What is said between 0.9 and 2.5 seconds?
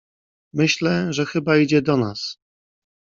że chyba idzie do nas."